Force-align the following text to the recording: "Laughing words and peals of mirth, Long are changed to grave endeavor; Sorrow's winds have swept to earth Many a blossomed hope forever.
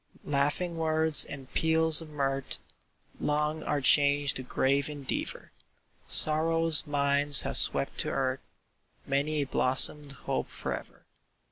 "Laughing 0.25 0.77
words 0.77 1.23
and 1.25 1.53
peals 1.53 2.01
of 2.01 2.09
mirth, 2.09 2.57
Long 3.19 3.61
are 3.61 3.81
changed 3.81 4.35
to 4.37 4.41
grave 4.41 4.89
endeavor; 4.89 5.51
Sorrow's 6.07 6.87
winds 6.87 7.43
have 7.43 7.55
swept 7.57 7.99
to 7.99 8.09
earth 8.09 8.39
Many 9.05 9.43
a 9.43 9.45
blossomed 9.45 10.13
hope 10.13 10.49
forever. 10.49 11.05